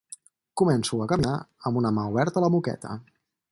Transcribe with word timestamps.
Començo 0.61 0.99
a 1.03 1.07
caminar 1.11 1.35
amb 1.71 1.79
una 1.83 1.93
mà 1.99 2.07
oberta 2.15 2.41
a 2.41 2.45
la 2.47 2.53
moqueta. 2.57 2.99